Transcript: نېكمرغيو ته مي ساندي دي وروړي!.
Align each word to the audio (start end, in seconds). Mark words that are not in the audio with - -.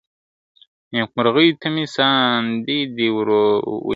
نېكمرغيو 0.91 1.57
ته 1.61 1.67
مي 1.73 1.85
ساندي 1.95 2.79
دي 2.95 3.07
وروړي!. 3.15 3.89